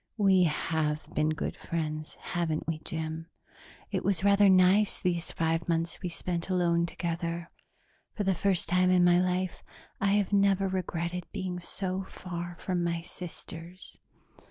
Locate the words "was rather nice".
4.03-4.97